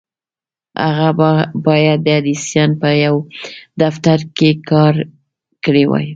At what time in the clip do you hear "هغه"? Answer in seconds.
0.99-1.31